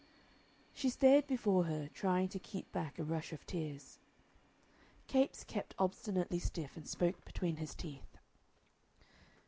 [0.73, 3.99] She stared before her, trying to keep back a rush of tears.
[5.05, 8.17] Capes kept obstinately stiff, and spoke between his teeth.